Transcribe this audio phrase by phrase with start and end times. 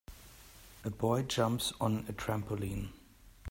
[0.83, 2.89] A boy jumps on a trampoline.